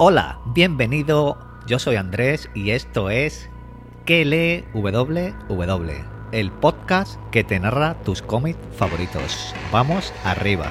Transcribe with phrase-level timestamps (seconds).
[0.00, 1.36] Hola, bienvenido.
[1.66, 3.50] Yo soy Andrés y esto es
[4.04, 4.64] Que lee
[6.30, 9.56] el podcast que te narra tus cómics favoritos.
[9.72, 10.70] Vamos arriba.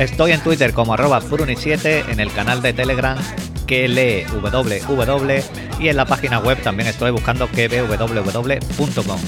[0.00, 3.18] Estoy en Twitter como arroba furuni7, en el canal de Telegram
[3.66, 5.42] que lee www
[5.78, 9.20] y en la página web también estoy buscando www.com.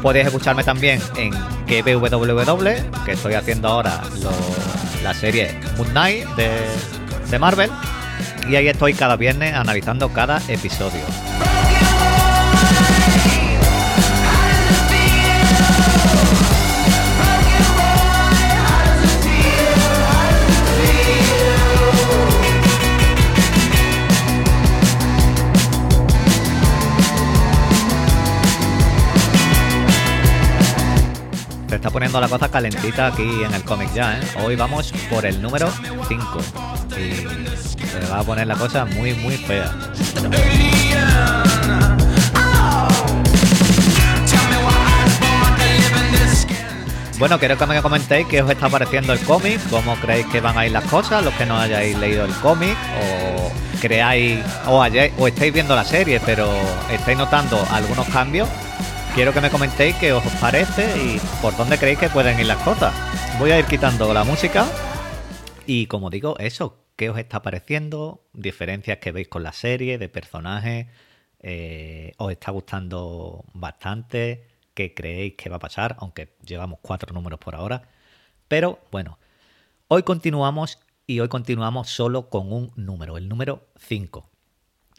[0.00, 4.00] Podéis escucharme también en www, que estoy haciendo ahora
[5.02, 6.48] la serie Moon Knight de,
[7.28, 7.70] de Marvel.
[8.48, 11.00] Y ahí estoy cada viernes analizando cada episodio.
[32.12, 34.22] Poniendo la cosa calentita aquí en el cómic ya, ¿eh?
[34.44, 35.70] Hoy vamos por el número
[36.08, 36.38] 5.
[36.98, 39.72] Y se va a poner la cosa muy, muy fea.
[47.18, 50.58] Bueno, quiero que me comentéis qué os está pareciendo el cómic, cómo creéis que van
[50.58, 55.12] a ir las cosas, los que no hayáis leído el cómic, o creáis, o, hayáis-
[55.18, 56.48] o estáis viendo la serie, pero
[56.90, 58.48] estáis notando algunos cambios.
[59.14, 62.62] Quiero que me comentéis qué os parece y por dónde creéis que pueden ir las
[62.62, 62.94] cosas.
[63.38, 64.64] Voy a ir quitando la música
[65.66, 68.24] y como digo, eso, ¿qué os está pareciendo?
[68.32, 70.86] Diferencias que veis con la serie, de personajes,
[71.40, 74.48] eh, ¿os está gustando bastante?
[74.72, 75.94] ¿Qué creéis que va a pasar?
[75.98, 77.82] Aunque llevamos cuatro números por ahora.
[78.48, 79.18] Pero bueno,
[79.88, 84.26] hoy continuamos y hoy continuamos solo con un número, el número 5.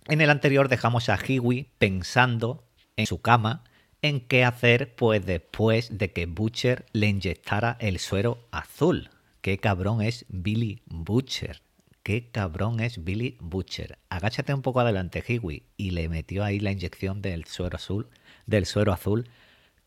[0.09, 2.63] En el anterior dejamos a Hiwi pensando
[2.95, 3.63] en su cama
[4.03, 9.09] en qué hacer pues después de que Butcher le inyectara el suero azul.
[9.41, 11.61] Qué cabrón es Billy Butcher.
[12.03, 13.97] Qué cabrón es Billy Butcher.
[14.09, 18.09] Agáchate un poco adelante, Hiwi, y le metió ahí la inyección del suero azul,
[18.45, 19.29] del suero azul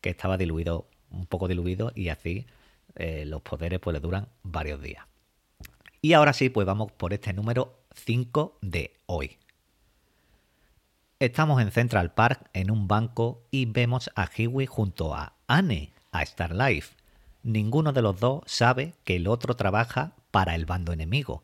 [0.01, 2.47] que estaba diluido, un poco diluido, y así
[2.95, 5.05] eh, los poderes pues le duran varios días.
[6.01, 9.37] Y ahora sí, pues vamos por este número 5 de hoy.
[11.19, 16.21] Estamos en Central Park en un banco y vemos a Hiwi junto a Anne, a
[16.21, 16.95] Star Life.
[17.41, 21.43] Ninguno de los dos sabe que el otro trabaja para el bando enemigo.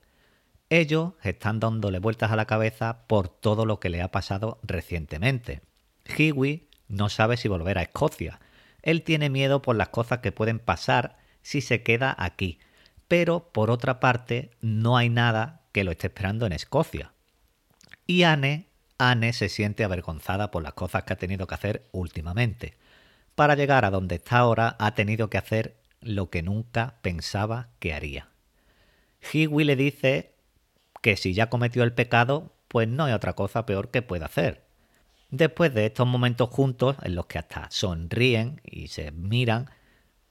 [0.70, 5.62] Ellos están dándole vueltas a la cabeza por todo lo que le ha pasado recientemente.
[6.06, 8.42] Hiwi no sabe si volver a Escocia.
[8.84, 12.60] Él tiene miedo por las cosas que pueden pasar si se queda aquí.
[13.08, 17.12] Pero por otra parte, no hay nada que lo esté esperando en Escocia.
[18.06, 18.68] Y Anne,
[19.12, 22.78] Anne se siente avergonzada por las cosas que ha tenido que hacer últimamente.
[23.36, 27.94] Para llegar a donde está ahora ha tenido que hacer lo que nunca pensaba que
[27.94, 28.30] haría.
[29.32, 30.36] Hiwi le dice
[31.02, 34.64] que si ya cometió el pecado, pues no hay otra cosa peor que pueda hacer.
[35.32, 39.70] Después de estos momentos juntos, en los que hasta sonríen y se miran,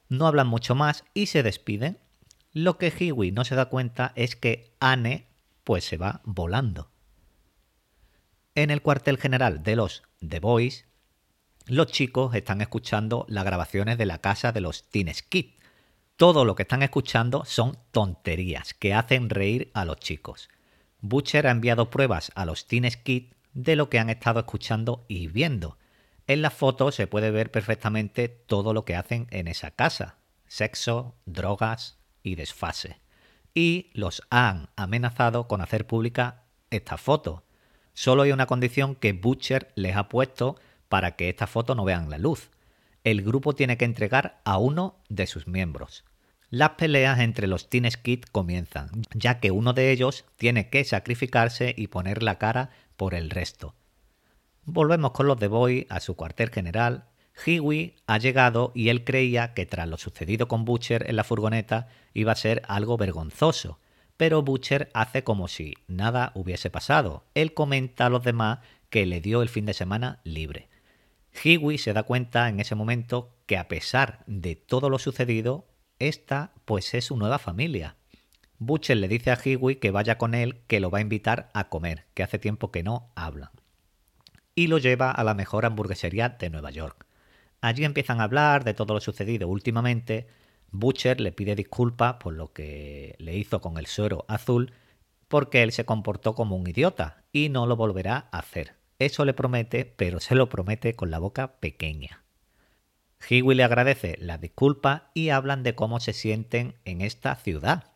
[0.09, 1.99] no hablan mucho más y se despiden.
[2.53, 5.27] Lo que Hiwi no se da cuenta es que Anne
[5.65, 6.92] pues se va volando.
[8.55, 10.85] En el cuartel general de los The Boys,
[11.67, 15.53] los chicos están escuchando las grabaciones de la casa de los Teen Skid.
[16.17, 20.51] Todo lo que están escuchando son tonterías que hacen reír a los chicos.
[21.01, 25.29] Butcher ha enviado pruebas a los Teen Skid de lo que han estado escuchando y
[25.29, 25.79] viendo.
[26.27, 30.19] En las fotos se puede ver perfectamente todo lo que hacen en esa casa.
[30.47, 33.01] Sexo, drogas y desfase.
[33.55, 37.45] Y los han amenazado con hacer pública esta foto.
[37.95, 40.57] Solo hay una condición que Butcher les ha puesto
[40.89, 42.51] para que esta foto no vean la luz.
[43.05, 46.05] El grupo tiene que entregar a uno de sus miembros.
[46.51, 51.75] Las peleas entre los Teen Skid comienzan, ya que uno de ellos tiene que sacrificarse
[51.77, 53.75] y poner la cara por el resto.
[54.65, 57.07] Volvemos con los The Boy a su cuartel general.
[57.47, 61.89] Hiwi ha llegado y él creía que tras lo sucedido con Butcher en la furgoneta
[62.13, 63.81] iba a ser algo vergonzoso,
[64.23, 67.25] pero Butcher hace como si nada hubiese pasado.
[67.35, 70.69] Él comenta a los demás que le dio el fin de semana libre.
[71.43, 75.67] Hiwi se da cuenta en ese momento que a pesar de todo lo sucedido,
[75.99, 77.97] esta pues es su nueva familia.
[78.61, 81.69] Butcher le dice a Hiwi que vaya con él, que lo va a invitar a
[81.69, 83.51] comer, que hace tiempo que no hablan.
[84.55, 87.07] Y lo lleva a la mejor hamburguesería de Nueva York.
[87.61, 90.29] Allí empiezan a hablar de todo lo sucedido últimamente.
[90.73, 94.73] Butcher le pide disculpas por lo que le hizo con el suero azul
[95.29, 98.75] porque él se comportó como un idiota y no lo volverá a hacer.
[98.99, 102.23] Eso le promete, pero se lo promete con la boca pequeña.
[103.29, 107.93] Hiwi le agradece la disculpa y hablan de cómo se sienten en esta ciudad.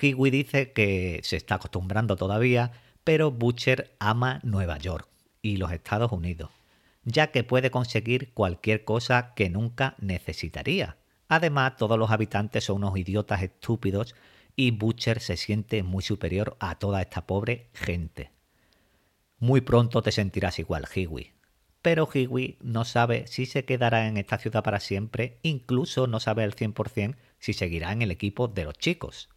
[0.00, 2.72] Hiwi dice que se está acostumbrando todavía,
[3.04, 5.08] pero Butcher ama Nueva York
[5.42, 6.50] y los Estados Unidos,
[7.04, 10.96] ya que puede conseguir cualquier cosa que nunca necesitaría.
[11.28, 14.14] Además, todos los habitantes son unos idiotas estúpidos
[14.54, 18.30] y Butcher se siente muy superior a toda esta pobre gente.
[19.38, 21.32] Muy pronto te sentirás igual, Hiwi.
[21.82, 26.42] Pero Hiwi no sabe si se quedará en esta ciudad para siempre, incluso no sabe
[26.42, 29.28] al 100% si seguirá en el equipo de los chicos.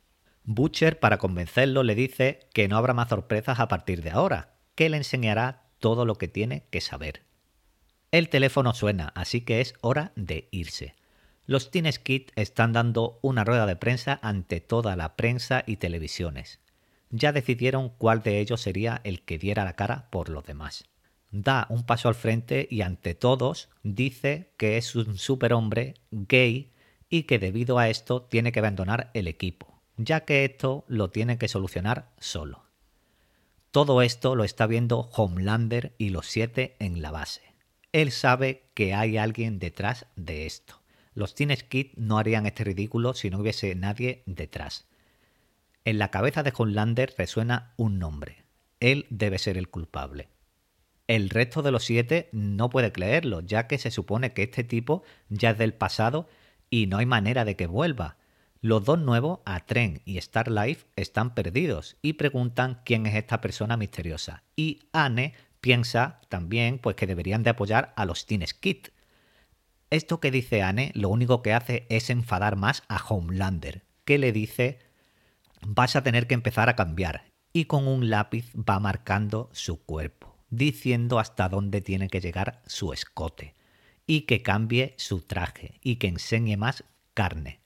[0.46, 4.90] Butcher, para convencerlo, le dice que no habrá más sorpresas a partir de ahora, que
[4.90, 7.24] le enseñará todo lo que tiene que saber.
[8.12, 10.96] El teléfono suena, así que es hora de irse.
[11.50, 16.60] Los Teen Skid están dando una rueda de prensa ante toda la prensa y televisiones.
[17.10, 20.86] Ya decidieron cuál de ellos sería el que diera la cara por los demás.
[21.32, 26.72] Da un paso al frente y ante todos dice que es un superhombre gay
[27.10, 31.40] y que debido a esto tiene que abandonar el equipo, ya que esto lo tiene
[31.40, 32.66] que solucionar solo.
[33.72, 37.42] Todo esto lo está viendo Homelander y los siete en la base.
[37.92, 40.80] Él sabe que hay alguien detrás de esto.
[41.14, 44.88] Los Teen Skid no harían este ridículo si no hubiese nadie detrás.
[45.86, 48.44] En la cabeza de Homelander resuena un nombre.
[48.80, 50.30] Él debe ser el culpable.
[51.08, 55.04] El resto de los siete no puede creerlo, ya que se supone que este tipo
[55.30, 56.30] ya es del pasado
[56.70, 58.18] y no hay manera de que vuelva.
[58.62, 63.78] Los dos nuevos, Atren y Star Life, están perdidos y preguntan quién es esta persona
[63.78, 64.44] misteriosa.
[64.56, 68.90] Y Anne piensa también pues, que deberían de apoyar a los Teen Skid.
[69.90, 74.32] Esto que dice Anne lo único que hace es enfadar más a Homelander, que le
[74.32, 74.80] dice
[75.62, 80.38] vas a tener que empezar a cambiar y con un lápiz va marcando su cuerpo,
[80.50, 83.56] diciendo hasta dónde tiene que llegar su escote
[84.06, 86.84] y que cambie su traje y que enseñe más
[87.14, 87.60] carne.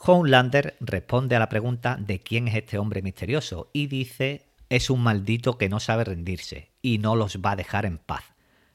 [0.00, 5.02] Homelander responde a la pregunta de quién es este hombre misterioso y dice es un
[5.02, 8.24] maldito que no sabe rendirse y no los va a dejar en paz.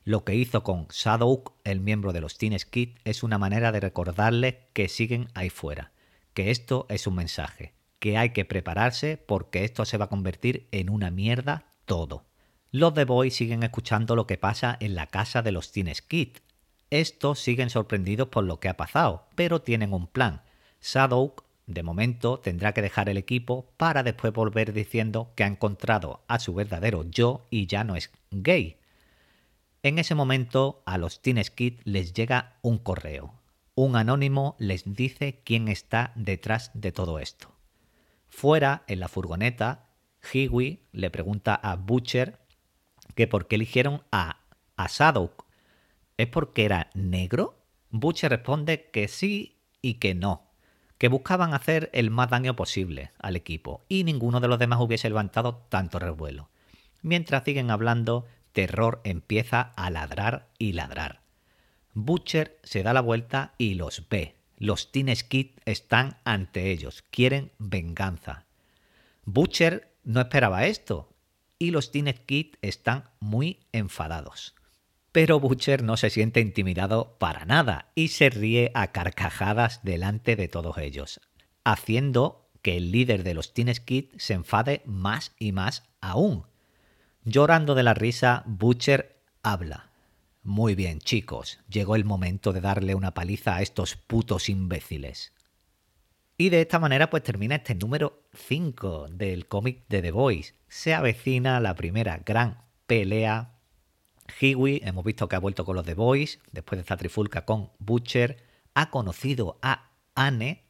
[0.06, 3.80] Lo que hizo con Shadowk, el miembro de los Teen Skid, es una manera de
[3.80, 5.94] recordarles que siguen ahí fuera,
[6.34, 10.68] que esto es un mensaje, que hay que prepararse porque esto se va a convertir
[10.72, 12.26] en una mierda todo.
[12.72, 16.38] Los The Boys siguen escuchando lo que pasa en la casa de los Teen Skid.
[16.90, 20.42] Estos siguen sorprendidos por lo que ha pasado, pero tienen un plan
[20.82, 26.26] Shadowk, de momento, tendrá que dejar el equipo para después volver diciendo que ha encontrado
[26.28, 28.76] a su verdadero yo y ya no es gay.
[29.86, 33.34] En ese momento, a los Teen Skid les llega un correo.
[33.76, 37.54] Un anónimo les dice quién está detrás de todo esto.
[38.30, 39.90] Fuera, en la furgoneta,
[40.32, 42.40] Hiwi le pregunta a Butcher
[43.14, 44.40] que por qué eligieron a,
[44.78, 45.46] a Shadowk.
[46.16, 47.60] ¿Es porque era negro?
[47.90, 50.44] Butcher responde que sí y que no,
[50.98, 55.10] que buscaban hacer el más daño posible al equipo y ninguno de los demás hubiese
[55.10, 56.50] levantado tanto revuelo.
[57.02, 61.22] Mientras siguen hablando, Terror empieza a ladrar y ladrar.
[61.94, 64.36] Butcher se da la vuelta y los ve.
[64.58, 68.46] Los Teen Skid están ante ellos, quieren venganza.
[69.26, 71.14] Butcher no esperaba esto
[71.60, 74.56] y los Teen Skid están muy enfadados.
[75.12, 80.48] Pero Butcher no se siente intimidado para nada y se ríe a carcajadas delante de
[80.48, 81.22] todos ellos,
[81.64, 86.46] haciendo que el líder de los Teen Skid se enfade más y más aún.
[87.26, 89.92] Llorando de la risa, Butcher habla.
[90.44, 95.32] Muy bien, chicos, llegó el momento de darle una paliza a estos putos imbéciles.
[96.38, 100.56] Y de esta manera pues termina este número 5 del cómic de The Boys.
[100.68, 103.54] Se avecina la primera gran pelea
[104.42, 107.72] Hiwi, hemos visto que ha vuelto con los The Boys, después de esta trifulca con
[107.80, 110.66] Butcher, ha conocido a Anne,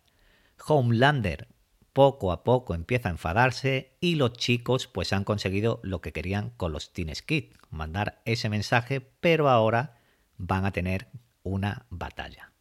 [0.68, 1.48] Homelander
[1.94, 6.50] poco a poco empieza a enfadarse y los chicos pues han conseguido lo que querían
[6.58, 9.98] con los Teen Skid, mandar ese mensaje, pero ahora
[10.38, 11.08] van a tener
[11.44, 12.52] una batalla.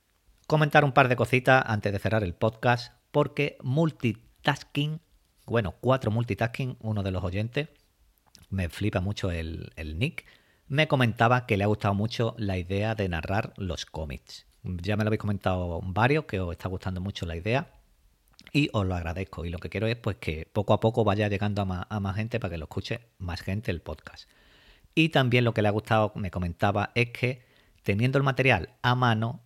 [0.46, 5.00] Comentar un par de cositas antes de cerrar el podcast, porque multitasking,
[5.46, 7.68] bueno, cuatro multitasking, uno de los oyentes,
[8.50, 10.26] me flipa mucho el, el nick,
[10.68, 14.46] me comentaba que le ha gustado mucho la idea de narrar los cómics.
[14.62, 17.81] Ya me lo habéis comentado varios, que os está gustando mucho la idea
[18.52, 19.44] y os lo agradezco.
[19.44, 22.38] Y lo que quiero es pues que poco a poco vaya llegando a más, gente
[22.38, 24.28] para que lo escuche más gente el podcast.
[24.94, 27.44] Y también lo que le ha gustado, me comentaba, es que
[27.82, 29.40] teniendo el material a mano,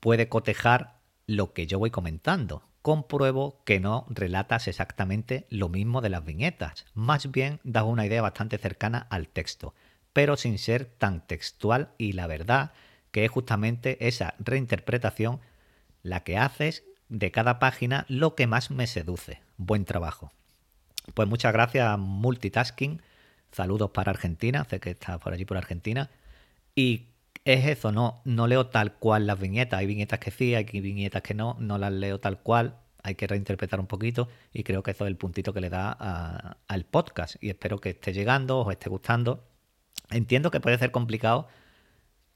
[0.00, 2.64] puede cotejar lo que yo voy comentando.
[2.82, 8.22] Compruebo que no relatas exactamente lo mismo de las viñetas, más bien das una idea
[8.22, 9.74] bastante cercana al texto,
[10.14, 12.72] pero sin ser tan textual y la verdad
[13.10, 15.40] que es justamente esa reinterpretación
[16.02, 19.40] la que haces de cada página lo que más me seduce.
[19.58, 20.32] Buen trabajo.
[21.12, 23.02] Pues muchas gracias, Multitasking.
[23.52, 26.08] Saludos para Argentina, sé que está por allí por Argentina.
[26.74, 27.08] Y
[27.44, 29.80] es eso, no, no leo tal cual las viñetas.
[29.80, 32.76] Hay viñetas que sí, hay viñetas que no, no las leo tal cual.
[33.02, 36.58] Hay que reinterpretar un poquito y creo que eso es el puntito que le da
[36.68, 37.42] al podcast.
[37.42, 39.42] Y espero que esté llegando, os esté gustando.
[40.10, 41.48] Entiendo que puede ser complicado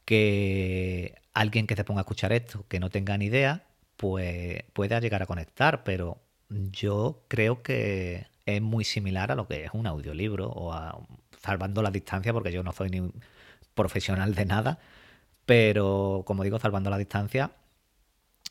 [0.04, 3.64] que alguien que se ponga a escuchar esto, que no tenga ni idea,
[3.96, 9.64] pues pueda llegar a conectar, pero yo creo que es muy similar a lo que
[9.64, 10.98] es un audiolibro o a
[11.40, 13.10] salvando la distancia, porque yo no soy ni
[13.74, 14.78] profesional de nada,
[15.46, 17.52] pero como digo, salvando la distancia,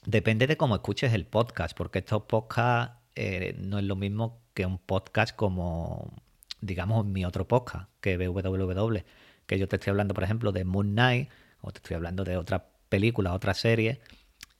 [0.05, 4.65] depende de cómo escuches el podcast, porque estos podcasts eh, no es lo mismo que
[4.65, 6.13] un podcast como,
[6.61, 9.03] digamos, mi otro podcast, que www,
[9.45, 11.29] que yo te estoy hablando, por ejemplo, de Moon Knight,
[11.61, 14.01] o te estoy hablando de otra película, otra serie,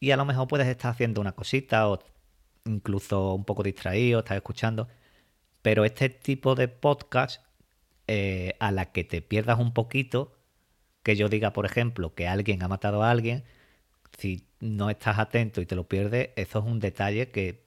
[0.03, 1.97] y a lo mejor puedes estar haciendo una cosita o
[2.65, 4.89] incluso un poco distraído, estás escuchando,
[5.61, 7.41] pero este tipo de podcast
[8.07, 10.35] eh, a la que te pierdas un poquito,
[11.03, 13.45] que yo diga, por ejemplo, que alguien ha matado a alguien,
[14.17, 17.63] si no estás atento y te lo pierdes, eso es un detalle que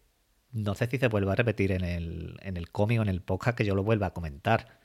[0.53, 3.23] no sé si se vuelve a repetir en el, en el cómic o en el
[3.23, 4.79] podcast que yo lo vuelva a comentar.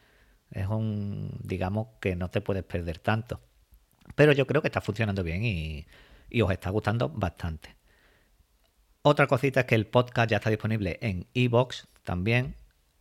[0.52, 3.42] Es un, digamos, que no te puedes perder tanto.
[4.16, 5.86] Pero yo creo que está funcionando bien y,
[6.32, 7.76] y os está gustando bastante.
[9.04, 12.56] Otra cosita es que el podcast ya está disponible en iBox también.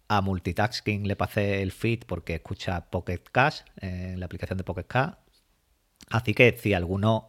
[0.09, 4.87] A Multitasking le pasé el feed porque escucha Pocket Cash en la aplicación de Pocket
[4.87, 5.15] Cash.
[6.09, 7.29] Así que si alguno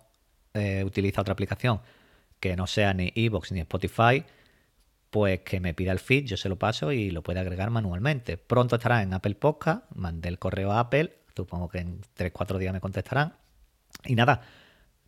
[0.54, 1.82] eh, utiliza otra aplicación
[2.40, 4.26] que no sea ni iBox ni Spotify,
[5.12, 8.38] pues que me pida el feed, yo se lo paso y lo puede agregar manualmente.
[8.38, 12.74] Pronto estará en Apple Podcast, mandé el correo a Apple, supongo que en 3-4 días
[12.74, 13.36] me contestarán.
[14.06, 14.42] Y nada,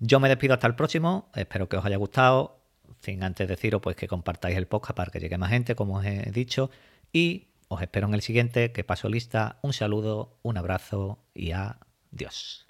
[0.05, 2.60] yo me despido hasta el próximo, espero que os haya gustado.
[3.00, 6.05] Sin antes deciros pues que compartáis el podcast para que llegue más gente, como os
[6.05, 6.69] he dicho.
[7.13, 9.60] Y os espero en el siguiente, que paso lista.
[9.62, 12.62] Un saludo, un abrazo y adiós.